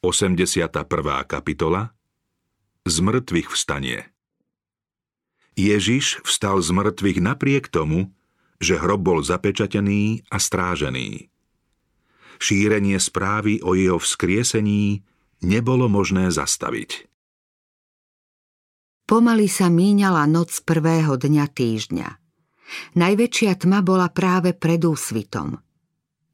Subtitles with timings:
[0.00, 0.80] 81.
[1.28, 1.92] kapitola
[2.88, 4.08] Z mŕtvych vstanie
[5.52, 8.08] Ježiš vstal z mŕtvych napriek tomu,
[8.64, 11.28] že hrob bol zapečatený a strážený.
[12.40, 15.04] Šírenie správy o jeho vzkriesení
[15.44, 17.04] nebolo možné zastaviť.
[19.04, 22.08] Pomaly sa míňala noc prvého dňa týždňa.
[22.96, 25.60] Najväčšia tma bola práve pred úsvitom.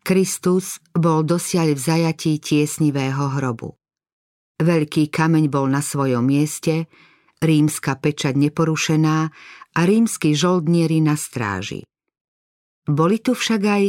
[0.07, 3.75] Kristus bol dosiaľ v zajatí tiesnivého hrobu.
[4.63, 6.87] Veľký kameň bol na svojom mieste,
[7.43, 9.19] rímska pečať neporušená
[9.75, 11.83] a rímsky žoldnieri na stráži.
[12.87, 13.85] Boli tu však aj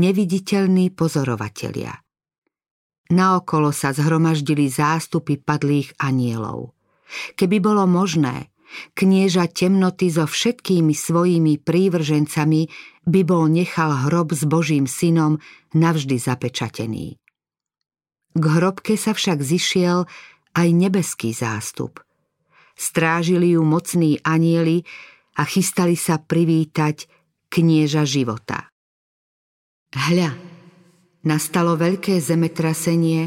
[0.00, 1.92] neviditeľní pozorovatelia.
[3.12, 6.72] Naokolo sa zhromaždili zástupy padlých anielov.
[7.36, 8.48] Keby bolo možné,
[8.96, 12.60] knieža temnoty so všetkými svojimi prívržencami
[13.08, 15.40] by bol nechal hrob s Božím synom
[15.72, 17.16] navždy zapečatený.
[18.36, 20.06] K hrobke sa však zišiel
[20.54, 22.02] aj nebeský zástup.
[22.76, 24.86] Strážili ju mocní anieli
[25.36, 27.10] a chystali sa privítať
[27.50, 28.70] knieža života.
[29.90, 30.30] Hľa,
[31.26, 33.22] nastalo veľké zemetrasenie,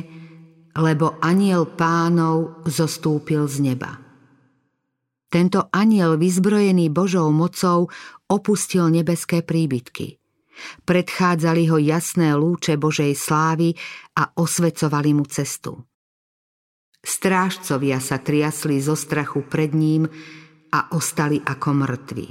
[0.79, 3.99] lebo aniel pánov zostúpil z neba.
[5.27, 7.89] Tento aniel vyzbrojený Božou mocou
[8.33, 10.17] opustil nebeské príbytky.
[10.85, 13.73] Predchádzali ho jasné lúče Božej slávy
[14.17, 15.81] a osvecovali mu cestu.
[17.03, 20.07] Strážcovia sa triasli zo strachu pred ním
[20.71, 22.27] a ostali ako mŕtvi.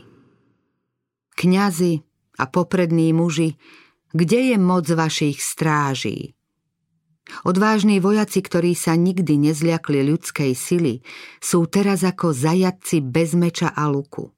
[1.37, 1.93] Kňazi
[2.41, 3.61] a poprední muži,
[4.17, 6.33] kde je moc vašich stráží?
[7.47, 11.01] Odvážni vojaci, ktorí sa nikdy nezliakli ľudskej sily,
[11.39, 14.33] sú teraz ako zajadci bez meča a luku.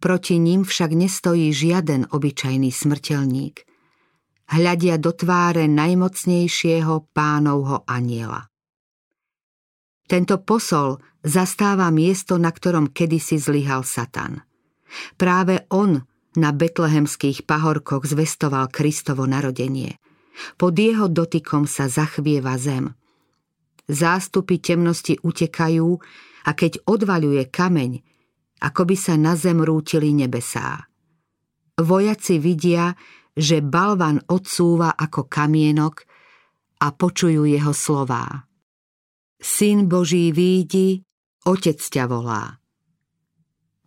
[0.00, 3.68] Proti ním však nestojí žiaden obyčajný smrteľník.
[4.50, 8.48] Hľadia do tváre najmocnejšieho pánovho aniela.
[10.10, 14.42] Tento posol zastáva miesto, na ktorom kedysi zlyhal Satan.
[15.14, 16.02] Práve on
[16.34, 19.94] na betlehemských pahorkoch zvestoval Kristovo narodenie–
[20.56, 22.92] pod jeho dotykom sa zachvieva zem.
[23.90, 25.88] Zástupy temnosti utekajú
[26.46, 27.90] a keď odvaľuje kameň,
[28.60, 30.86] ako by sa na zem rútili nebesá.
[31.80, 32.92] Vojaci vidia,
[33.32, 36.04] že balvan odsúva ako kamienok
[36.84, 38.44] a počujú jeho slová.
[39.40, 41.00] Syn Boží výjdi,
[41.48, 42.60] otec ťa volá.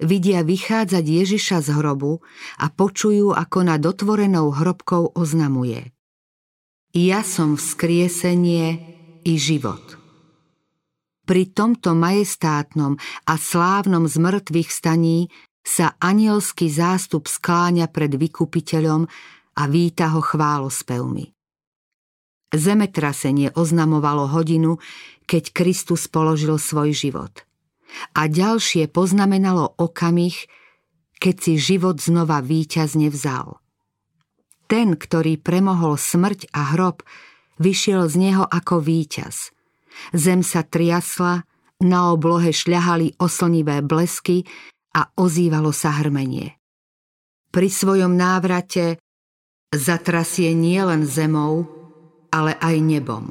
[0.01, 2.25] Vidia vychádzať Ježiša z hrobu
[2.57, 5.93] a počujú, ako nad otvorenou hrobkou oznamuje.
[6.97, 8.67] Ja som vzkriesenie
[9.21, 10.02] i život.
[11.23, 15.31] Pri tomto majestátnom a slávnom zmrtvých staní
[15.63, 19.07] sa anielský zástup skláňa pred vykupiteľom
[19.55, 21.31] a víta ho chválospevmi.
[22.53, 24.77] Zemetrasenie oznamovalo hodinu,
[25.23, 27.33] keď Kristus položil svoj život.
[28.13, 30.35] A ďalšie poznamenalo okamih,
[31.23, 33.63] keď si život znova víťazne vzal.
[34.67, 37.01] Ten, ktorý premohol smrť a hrob,
[37.63, 39.55] vyšiel z neho ako víťaz.
[40.13, 41.43] Zem sa triasla,
[41.83, 44.47] na oblohe šľahali oslnivé blesky
[44.95, 46.55] a ozývalo sa hrmenie.
[47.51, 48.97] Pri svojom návrate
[49.69, 51.67] zatrasie nielen zemou,
[52.33, 53.25] ale aj nebom.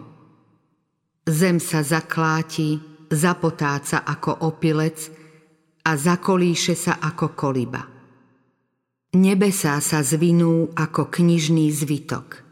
[1.27, 2.79] Zem sa zakláti,
[3.11, 5.11] zapotáca ako opilec
[5.87, 7.83] a zakolíše sa ako koliba.
[9.12, 12.43] Nebesá sa zvinú ako knižný zvitok.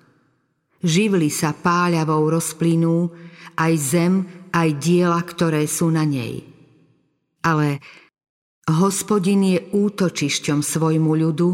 [0.80, 3.10] Živly sa páľavou rozplynú
[3.56, 4.14] aj zem,
[4.50, 6.44] aj diela, ktoré sú na nej.
[7.40, 7.80] Ale
[8.68, 11.50] hospodin je útočišťom svojmu ľudu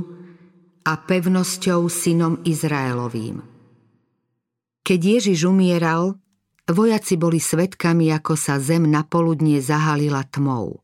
[0.87, 3.43] a pevnosťou synom Izraelovým.
[4.87, 6.15] Keď Ježiš umieral,
[6.71, 10.79] vojaci boli svetkami, ako sa zem na poludnie zahalila tmou.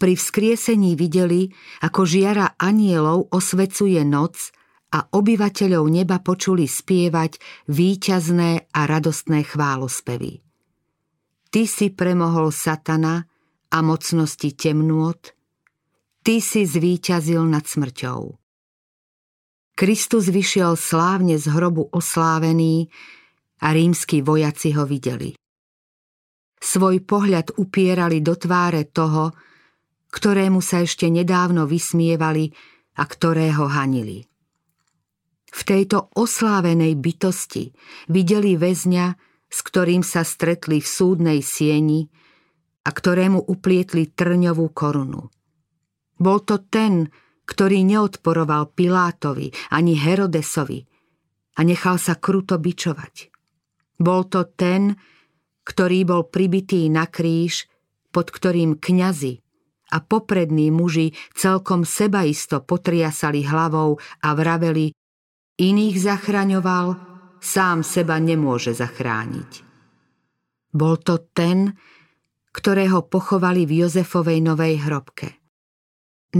[0.00, 1.52] Pri vzkriesení videli,
[1.84, 4.50] ako žiara anielov osvecuje noc
[4.90, 7.38] a obyvateľov neba počuli spievať
[7.70, 10.42] výťazné a radostné chválospevy.
[11.50, 13.26] Ty si premohol satana
[13.70, 15.18] a mocnosti temnôt,
[16.22, 18.38] ty si zvíťazil nad smrťou.
[19.74, 22.90] Kristus vyšiel slávne z hrobu oslávený
[23.64, 25.34] a rímsky vojaci ho videli.
[26.60, 29.32] Svoj pohľad upierali do tváre toho,
[30.12, 32.52] ktorému sa ešte nedávno vysmievali
[33.00, 34.29] a ktorého hanili.
[35.50, 37.74] V tejto oslávenej bytosti
[38.06, 39.06] videli väzňa,
[39.50, 42.06] s ktorým sa stretli v súdnej sieni
[42.86, 45.26] a ktorému uplietli trňovú korunu.
[46.20, 47.10] Bol to ten,
[47.50, 50.86] ktorý neodporoval Pilátovi ani Herodesovi
[51.58, 53.34] a nechal sa kruto bičovať.
[53.98, 54.94] Bol to ten,
[55.66, 57.66] ktorý bol pribitý na kríž,
[58.14, 59.42] pod ktorým kňazi
[59.90, 64.94] a poprední muži celkom sebaisto potriasali hlavou a vraveli
[65.60, 66.96] iných zachraňoval,
[67.44, 69.68] sám seba nemôže zachrániť.
[70.72, 71.76] Bol to ten,
[72.50, 75.28] ktorého pochovali v Jozefovej novej hrobke.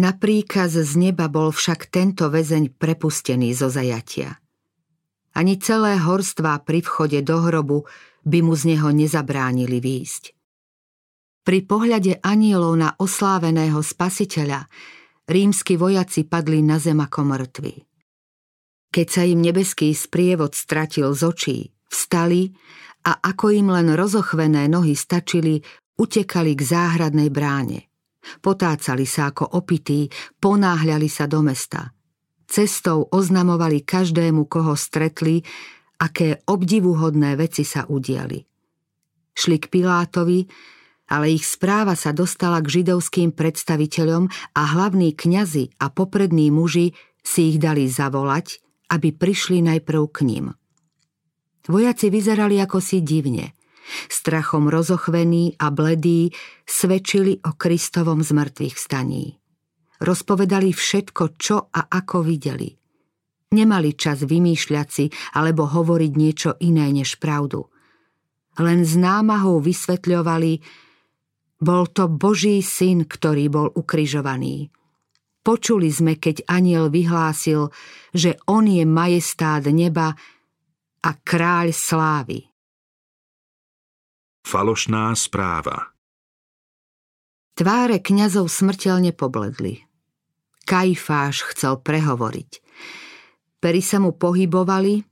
[0.00, 4.38] Na príkaz z neba bol však tento väzeň prepustený zo zajatia.
[5.34, 7.86] Ani celé horstvá pri vchode do hrobu
[8.22, 10.24] by mu z neho nezabránili výjsť.
[11.42, 14.70] Pri pohľade anielov na osláveného spasiteľa
[15.26, 17.89] rímsky vojaci padli na zem ako mŕtvi.
[18.90, 22.50] Keď sa im nebeský sprievod stratil z očí, vstali
[23.06, 25.62] a ako im len rozochvené nohy stačili,
[25.94, 27.86] utekali k záhradnej bráne.
[28.42, 30.10] Potácali sa ako opití,
[30.42, 31.94] ponáhľali sa do mesta.
[32.50, 35.38] Cestou oznamovali každému, koho stretli,
[36.02, 38.42] aké obdivuhodné veci sa udiali.
[39.30, 40.50] Šli k Pilátovi,
[41.14, 44.26] ale ich správa sa dostala k židovským predstaviteľom
[44.58, 46.90] a hlavní kňazi a poprední muži
[47.22, 48.58] si ich dali zavolať,
[48.90, 50.46] aby prišli najprv k ním.
[51.70, 53.54] Vojaci vyzerali ako si divne.
[54.10, 56.30] Strachom rozochvení a bledí
[56.66, 59.38] svedčili o Kristovom zmrtvých staní.
[60.02, 62.70] Rozpovedali všetko, čo a ako videli.
[63.50, 67.66] Nemali čas vymýšľať si alebo hovoriť niečo iné než pravdu.
[68.62, 70.52] Len s námahou vysvetľovali,
[71.60, 74.72] bol to Boží syn, ktorý bol ukrižovaný.
[75.40, 77.72] Počuli sme, keď aniel vyhlásil,
[78.12, 80.12] že on je majestát neba
[81.00, 82.44] a kráľ slávy.
[84.44, 85.90] Falošná správa
[87.60, 89.84] Tváre kňazov smrteľne pobledli.
[90.64, 92.50] Kajfáš chcel prehovoriť.
[93.60, 95.04] Pery sa mu pohybovali,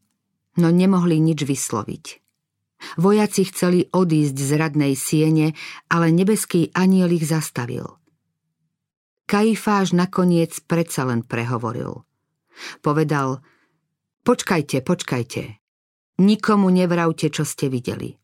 [0.56, 2.04] no nemohli nič vysloviť.
[2.96, 5.52] Vojaci chceli odísť z radnej siene,
[5.92, 7.97] ale nebeský aniel ich zastavil.
[9.28, 12.00] Kajfáš nakoniec predsa len prehovoril.
[12.80, 13.44] Povedal,
[14.24, 15.60] počkajte, počkajte,
[16.24, 18.16] nikomu nevravte, čo ste videli.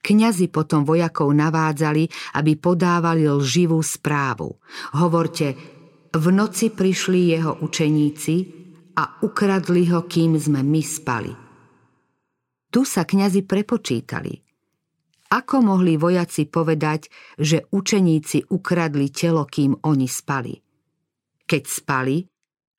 [0.00, 2.08] Kňazi potom vojakov navádzali,
[2.40, 4.56] aby podávali lživú správu.
[4.96, 5.52] Hovorte,
[6.16, 8.34] v noci prišli jeho učeníci
[8.96, 11.32] a ukradli ho, kým sme my spali.
[12.72, 14.49] Tu sa kňazi prepočítali.
[15.30, 17.06] Ako mohli vojaci povedať,
[17.38, 20.58] že učeníci ukradli telo, kým oni spali?
[21.46, 22.18] Keď spali,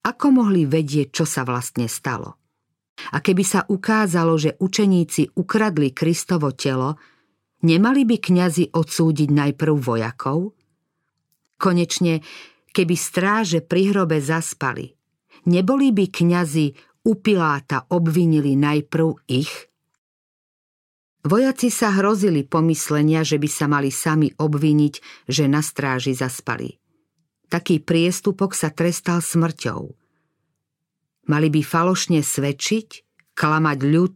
[0.04, 2.36] ako mohli vedieť, čo sa vlastne stalo?
[3.16, 7.00] A keby sa ukázalo, že učeníci ukradli Kristovo telo,
[7.64, 10.52] nemali by kňazi odsúdiť najprv vojakov?
[11.56, 12.20] Konečne,
[12.76, 14.92] keby stráže pri hrobe zaspali,
[15.48, 16.68] neboli by kňazi
[17.08, 19.71] u Piláta obvinili najprv ich?
[21.22, 24.94] Vojaci sa hrozili pomyslenia, že by sa mali sami obviniť,
[25.30, 26.82] že na stráži zaspali.
[27.46, 29.82] Taký priestupok sa trestal smrťou.
[31.30, 33.06] Mali by falošne svedčiť,
[33.38, 34.16] klamať ľud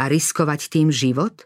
[0.00, 1.44] a riskovať tým život?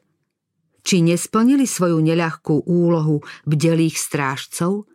[0.86, 4.86] Či nesplnili svoju neľahkú úlohu bdelých strážcov?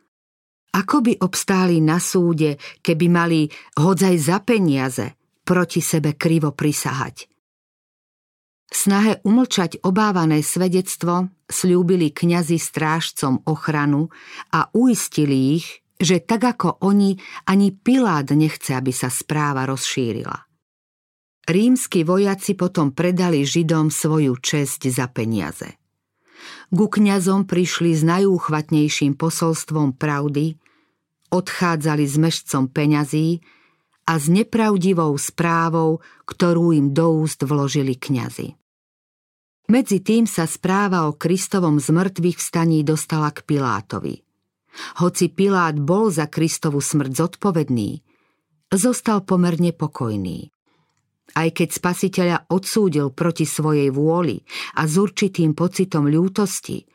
[0.72, 7.37] Ako by obstáli na súde, keby mali hodzaj za peniaze proti sebe krivo prisahať?
[8.68, 14.12] V snahe umlčať obávané svedectvo slúbili kňazi strážcom ochranu
[14.52, 20.46] a uistili ich, že tak ako oni, ani Pilát nechce, aby sa správa rozšírila.
[21.48, 25.80] Rímsky vojaci potom predali Židom svoju česť za peniaze.
[26.68, 30.60] Ku kňazom prišli s najúchvatnejším posolstvom pravdy,
[31.32, 33.40] odchádzali s mešcom peňazí
[34.08, 38.56] a s nepravdivou správou, ktorú im do úst vložili kňazi.
[39.68, 44.24] Medzi tým sa správa o Kristovom zmrtvých vstaní dostala k Pilátovi.
[45.04, 48.00] Hoci Pilát bol za Kristovu smrť zodpovedný,
[48.72, 50.48] zostal pomerne pokojný.
[51.36, 54.40] Aj keď spasiteľa odsúdil proti svojej vôli
[54.80, 56.88] a s určitým pocitom ľútosti,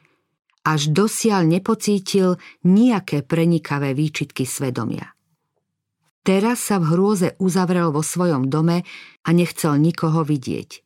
[0.65, 5.13] až dosiaľ nepocítil nejaké prenikavé výčitky svedomia.
[6.23, 8.87] Teraz sa v hrôze uzavrel vo svojom dome
[9.27, 10.79] a nechcel nikoho vidieť.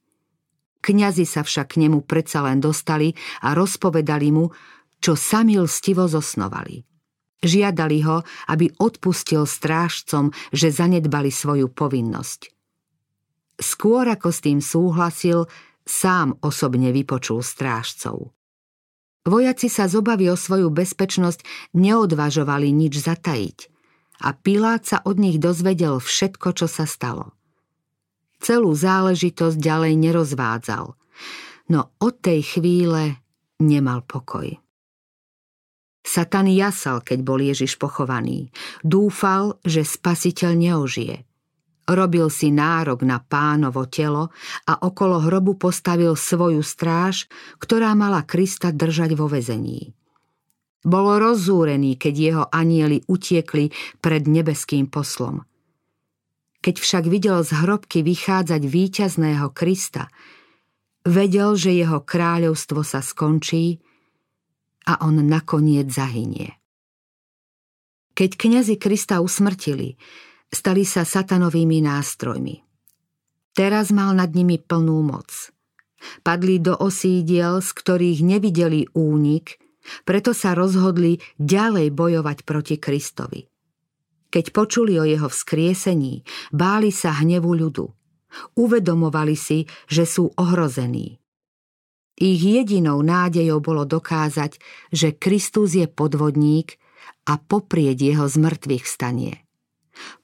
[0.81, 3.13] Kňazi sa však k nemu predsa len dostali
[3.45, 4.49] a rozpovedali mu,
[4.97, 6.81] čo sami lstivo zosnovali.
[7.45, 12.49] Žiadali ho, aby odpustil strážcom, že zanedbali svoju povinnosť.
[13.61, 15.45] Skôr ako s tým súhlasil,
[15.85, 18.33] sám osobne vypočul strážcov.
[19.29, 21.45] Vojaci sa z obavy o svoju bezpečnosť
[21.77, 23.76] neodvažovali nič zatajiť
[24.23, 27.37] a Pilát sa od nich dozvedel všetko, čo sa stalo
[28.41, 30.95] celú záležitosť ďalej nerozvádzal.
[31.73, 33.19] no od tej chvíle
[33.59, 34.55] nemal pokoj.
[36.07, 38.55] Satan jasal, keď bol Ježiš pochovaný.
[38.87, 41.27] Dúfal, že spasiteľ neožije.
[41.91, 44.31] Robil si nárok na pánovo telo
[44.71, 47.27] a okolo hrobu postavil svoju stráž,
[47.59, 49.99] ktorá mala Krista držať vo vezení.
[50.87, 55.43] Bol rozúrený, keď jeho anieli utiekli pred nebeským poslom.
[56.63, 60.07] Keď však videl z hrobky vychádzať víťazného Krista,
[61.03, 63.83] vedel, že jeho kráľovstvo sa skončí
[64.87, 66.55] a on nakoniec zahynie.
[68.15, 69.99] Keď kňazi Krista usmrtili,
[70.55, 72.63] stali sa satanovými nástrojmi.
[73.59, 75.51] Teraz mal nad nimi plnú moc.
[76.23, 79.59] Padli do osídiel, z ktorých nevideli únik,
[80.05, 83.47] preto sa rozhodli ďalej bojovať proti Kristovi.
[84.31, 87.87] Keď počuli o jeho vzkriesení, báli sa hnevu ľudu.
[88.59, 91.17] Uvedomovali si, že sú ohrození.
[92.17, 94.57] Ich jedinou nádejou bolo dokázať,
[94.89, 96.81] že Kristus je podvodník
[97.29, 99.45] a poprieť jeho zmrtvých vstanie.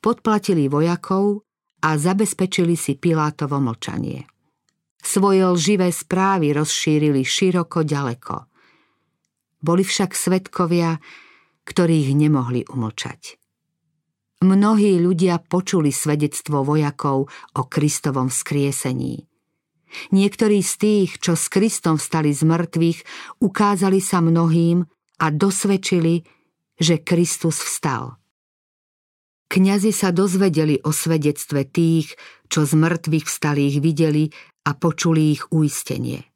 [0.00, 1.44] Podplatili vojakov
[1.84, 4.24] a zabezpečili si Pilátovo mlčanie.
[5.02, 8.51] Svoje lživé správy rozšírili široko ďaleko.
[9.62, 10.98] Boli však svetkovia,
[11.64, 13.38] ktorých nemohli umlčať.
[14.42, 19.22] Mnohí ľudia počuli svedectvo vojakov o Kristovom vzkriesení–
[20.12, 22.98] Niektorí z tých, čo s Kristom vstali z mŕtvych,
[23.44, 24.84] ukázali sa mnohým
[25.20, 26.24] a dosvedčili,
[26.80, 28.16] že Kristus vstal.
[29.52, 32.16] Kňazi sa dozvedeli o svedectve tých,
[32.48, 34.32] čo z mŕtvych vstalých videli
[34.64, 36.31] a počuli ich uistenie.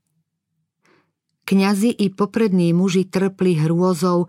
[1.47, 4.27] Kňazi i poprední muži trpli hrôzou,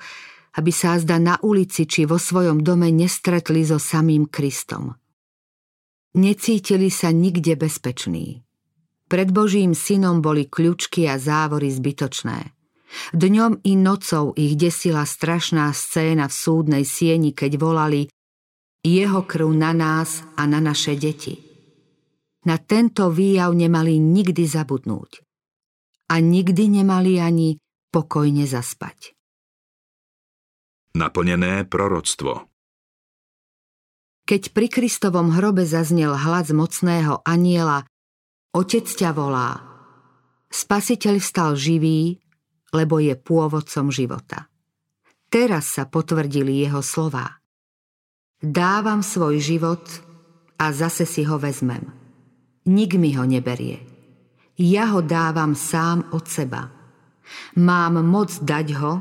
[0.54, 4.94] aby sa zda na ulici či vo svojom dome nestretli so samým Kristom.
[6.14, 8.46] Necítili sa nikde bezpeční.
[9.10, 12.54] Pred Božím synom boli kľučky a závory zbytočné.
[13.18, 18.08] Dňom i nocou ich desila strašná scéna v súdnej sieni, keď volali
[18.86, 21.36] jeho krv na nás a na naše deti.
[22.48, 25.27] Na tento výjav nemali nikdy zabudnúť.
[26.08, 27.60] A nikdy nemali ani
[27.92, 29.14] pokojne zaspať.
[30.98, 32.50] Naplnené proroctvo
[34.26, 37.86] Keď pri Kristovom hrobe zaznel hlas mocného aniela
[38.56, 39.62] Otec ťa volá.
[40.50, 42.18] Spasiteľ vstal živý,
[42.74, 44.50] lebo je pôvodcom života.
[45.28, 47.44] Teraz sa potvrdili jeho slová.
[48.40, 49.84] Dávam svoj život
[50.56, 51.84] a zase si ho vezmem.
[52.66, 53.97] Nik mi ho neberie.
[54.58, 56.74] Ja ho dávam sám od seba.
[57.62, 58.94] Mám moc dať ho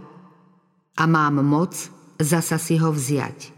[1.01, 1.73] a mám moc
[2.21, 3.57] zasa si ho vziať.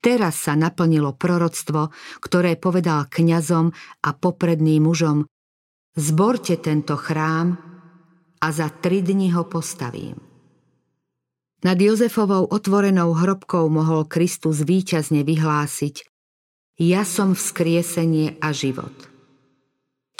[0.00, 1.92] Teraz sa naplnilo proroctvo,
[2.24, 3.70] ktoré povedal kňazom
[4.00, 5.28] a popredným mužom
[5.98, 7.58] Zborte tento chrám
[8.40, 10.16] a za tri dni ho postavím.
[11.60, 16.08] Nad Jozefovou otvorenou hrobkou mohol Kristus víťazne vyhlásiť
[16.80, 19.09] Ja som vzkriesenie a život.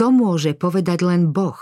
[0.01, 1.61] To môže povedať len Boh.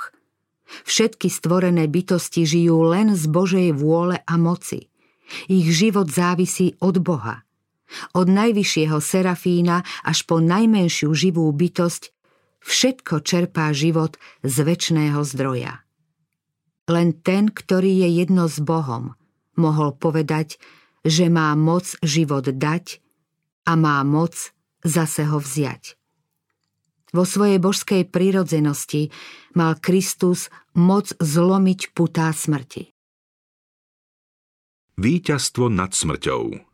[0.86, 4.86] Všetky stvorené bytosti žijú len z Božej vôle a moci.
[5.50, 7.42] Ich život závisí od Boha–
[8.12, 12.12] od najvyššieho serafína až po najmenšiu živú bytosť,
[12.60, 15.84] všetko čerpá život z väčšného zdroja.
[16.88, 19.12] Len ten, ktorý je jedno s Bohom,
[19.56, 20.56] mohol povedať,
[21.04, 23.00] že má moc život dať
[23.68, 24.52] a má moc
[24.84, 25.97] zase ho vziať.
[27.12, 29.08] Vo svojej božskej prírodzenosti
[29.56, 32.92] mal Kristus moc zlomiť putá smrti.
[34.98, 36.68] Výťazstvo nad smrťou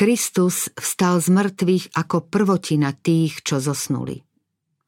[0.00, 4.24] Kristus vstal z mŕtvych ako prvotina tých, čo zosnuli.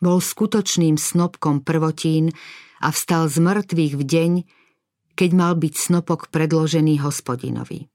[0.00, 2.32] Bol skutočným snopkom prvotín
[2.80, 4.32] a vstal z mŕtvych v deň,
[5.12, 7.92] keď mal byť snopok predložený hospodinovi.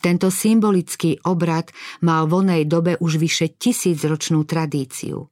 [0.00, 1.68] Tento symbolický obrad
[2.00, 5.28] mal v onej dobe už vyše tisícročnú tradíciu.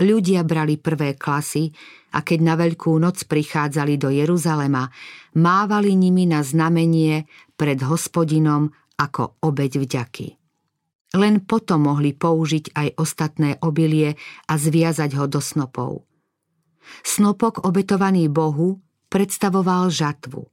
[0.00, 1.68] Ľudia brali prvé klasy
[2.16, 4.88] a keď na Veľkú noc prichádzali do Jeruzalema,
[5.36, 10.28] mávali nimi na znamenie pred hospodinom ako obeď vďaky.
[11.12, 14.16] Len potom mohli použiť aj ostatné obilie
[14.48, 16.08] a zviazať ho do snopov.
[17.04, 18.80] Snopok obetovaný Bohu
[19.12, 20.48] predstavoval žatvu.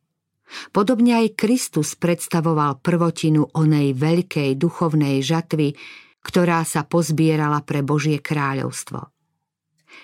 [0.73, 5.77] Podobne aj Kristus predstavoval prvotinu onej veľkej duchovnej žatvy,
[6.25, 9.13] ktorá sa pozbierala pre Božie kráľovstvo.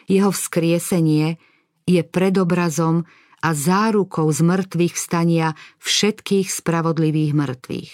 [0.06, 1.42] Jeho vzkriesenie
[1.86, 3.06] je predobrazom
[3.46, 4.42] a zárukou z
[4.90, 7.94] vstania všetkých spravodlivých mŕtvych.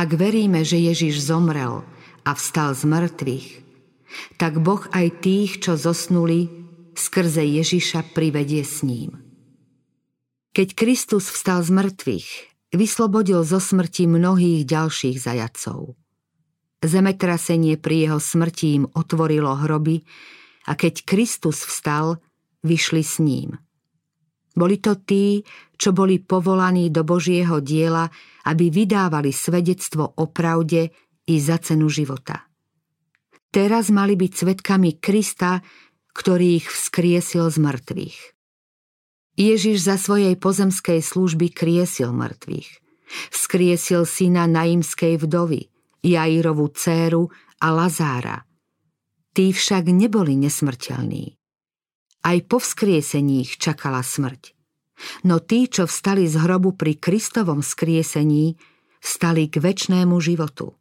[0.00, 1.84] Ak veríme, že Ježiš zomrel
[2.24, 3.48] a vstal z mŕtvych,
[4.40, 6.48] tak Boh aj tých, čo zosnuli,
[6.96, 9.29] skrze Ježiša privedie s ním.
[10.50, 12.28] Keď Kristus vstal z mŕtvych,
[12.74, 15.94] vyslobodil zo smrti mnohých ďalších zajacov.
[16.82, 20.02] Zemetrasenie pri jeho smrti im otvorilo hroby
[20.66, 22.18] a keď Kristus vstal,
[22.66, 23.62] vyšli s ním.
[24.50, 25.46] Boli to tí,
[25.78, 28.10] čo boli povolaní do Božieho diela,
[28.50, 30.90] aby vydávali svedectvo o pravde
[31.30, 32.50] i za cenu života.
[33.54, 35.62] Teraz mali byť svetkami Krista,
[36.10, 38.39] ktorý ich vzkriesil z mŕtvych.
[39.40, 42.68] Ježiš za svojej pozemskej služby kriesil mŕtvych.
[43.32, 45.72] Vzkriesil syna naimskej vdovy,
[46.04, 47.32] Jairovú dceru
[47.64, 48.44] a Lazára.
[49.32, 51.40] Tí však neboli nesmrteľní.
[52.20, 54.52] Aj po vzkriesení ich čakala smrť.
[55.24, 58.60] No tí, čo vstali z hrobu pri Kristovom skriesení,
[59.00, 60.76] vstali k väčšnému životu.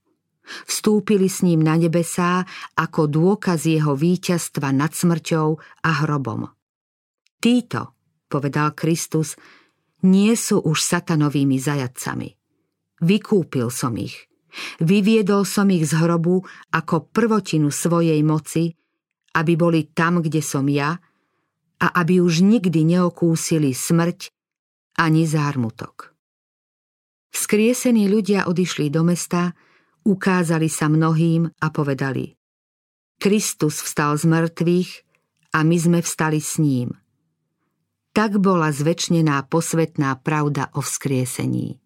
[0.67, 2.43] Vstúpili s ním na nebesá
[2.75, 5.47] ako dôkaz jeho víťazstva nad smrťou
[5.87, 6.51] a hrobom.
[7.39, 7.98] Títo,
[8.29, 9.35] povedal Kristus,
[10.05, 12.29] nie sú už satanovými zajadcami.
[13.01, 14.29] Vykúpil som ich.
[14.81, 16.41] Vyviedol som ich z hrobu
[16.73, 18.73] ako prvotinu svojej moci,
[19.35, 20.97] aby boli tam, kde som ja,
[21.79, 24.35] a aby už nikdy neokúsili smrť
[24.99, 26.11] ani zármutok.
[27.31, 29.55] Skriesení ľudia odišli do mesta,
[30.03, 32.35] ukázali sa mnohým a povedali
[33.19, 34.91] Kristus vstal z mŕtvych
[35.55, 36.98] a my sme vstali s ním.
[38.13, 41.77] Tak bola zväčšnená posvetná pravda o vzkriesení.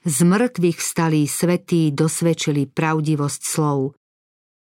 [0.00, 3.92] Z mŕtvych vstalí svetí dosvedčili pravdivosť slov.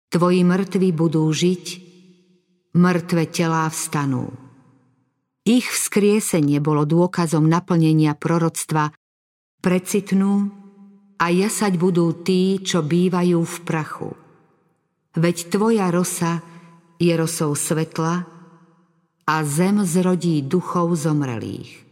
[0.09, 1.65] Tvoji mŕtvi budú žiť,
[2.73, 4.33] mŕtve telá vstanú.
[5.45, 8.93] Ich vzkriesenie bolo dôkazom naplnenia proroctva
[9.61, 10.49] precitnú
[11.21, 14.11] a jasať budú tí, čo bývajú v prachu.
[15.21, 16.41] Veď tvoja rosa
[16.97, 18.40] je rosou svetla
[19.27, 21.87] a zem zrodí duchov zomrelých.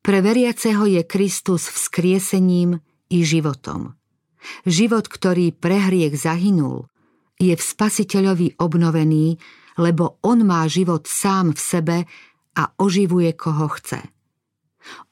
[0.00, 2.80] Pre veriaceho je Kristus vzkriesením
[3.12, 3.94] i životom.
[4.64, 6.88] Život, ktorý pre hriech zahynul,
[7.36, 9.36] je v spasiteľovi obnovený,
[9.80, 11.96] lebo on má život sám v sebe
[12.56, 14.00] a oživuje koho chce.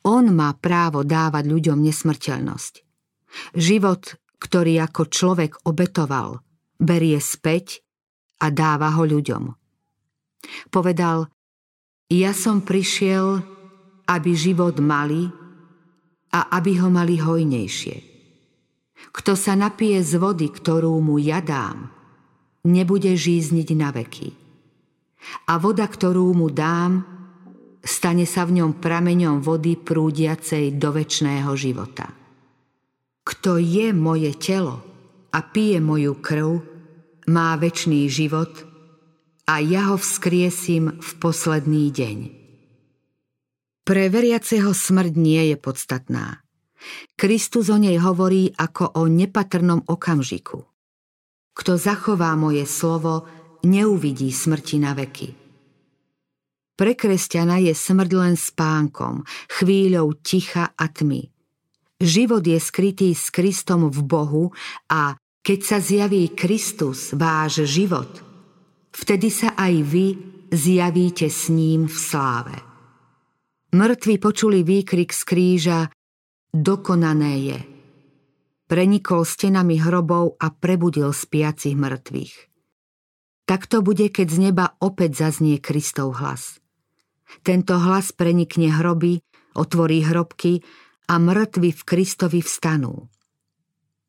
[0.09, 2.75] On má právo dávať ľuďom nesmrteľnosť.
[3.53, 6.41] Život, ktorý ako človek obetoval,
[6.81, 7.85] berie späť
[8.41, 9.58] a dáva ho ľuďom.
[10.73, 11.29] Povedal,
[12.09, 13.45] ja som prišiel,
[14.09, 15.29] aby život mali
[16.33, 17.97] a aby ho mali hojnejšie.
[19.13, 21.93] Kto sa napije z vody, ktorú mu ja dám,
[22.67, 24.29] nebude žízniť na veky.
[25.49, 27.05] A voda, ktorú mu dám,
[27.85, 32.09] stane sa v ňom prameňom vody prúdiacej do väčšného života.
[33.25, 34.81] Kto je moje telo
[35.33, 36.51] a pije moju krv,
[37.29, 38.68] má väčší život
[39.49, 42.19] a ja ho vzkriesím v posledný deň.
[43.89, 46.45] Pre veriaceho smrť nie je podstatná.
[47.17, 50.69] Kristus o nej hovorí ako o nepatrnom okamžiku.
[51.57, 53.25] Kto zachová moje slovo,
[53.65, 55.33] neuvidí smrti na veky.
[56.79, 61.27] Pre kresťana je smrť len spánkom, chvíľou ticha a tmy.
[61.99, 64.45] Život je skrytý s Kristom v Bohu
[64.87, 68.28] a keď sa zjaví Kristus, váš život,
[68.93, 70.07] vtedy sa aj vy
[70.53, 72.57] zjavíte s ním v sláve.
[73.73, 75.81] Mŕtvi počuli výkrik z kríža
[76.49, 77.59] Dokonané je–
[78.69, 82.37] prenikol stenami hrobov a prebudil spiacich mŕtvych.
[83.49, 86.61] Tak to bude, keď z neba opäť zaznie Kristov hlas.
[87.41, 89.25] Tento hlas prenikne hroby,
[89.57, 90.61] otvorí hrobky
[91.09, 93.09] a mŕtvi v Kristovi vstanú.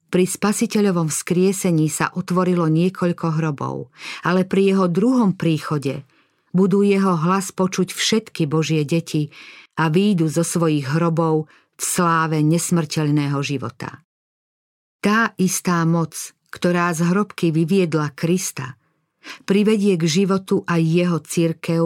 [0.10, 3.94] Pri spasiteľovom skriesení sa otvorilo niekoľko hrobov,
[4.26, 6.02] ale pri jeho druhom príchode
[6.50, 9.30] budú jeho hlas počuť všetky Božie deti
[9.78, 11.46] a výjdu zo svojich hrobov
[11.78, 14.02] v sláve nesmrteľného života.
[15.00, 18.76] Tá istá moc, ktorá z hrobky vyviedla Krista,
[19.46, 21.84] privedie k životu aj jeho církev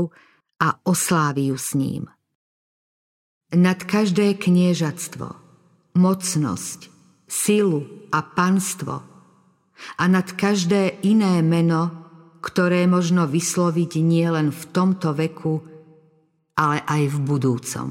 [0.63, 2.03] a oslávi ju s ním.
[3.53, 5.27] Nad každé kniežatstvo,
[5.93, 6.92] mocnosť,
[7.34, 9.02] silu a panstvo
[9.98, 11.89] a nad každé iné meno,
[12.46, 15.58] ktoré možno vysloviť nielen v tomto veku,
[16.54, 17.88] ale aj v budúcom.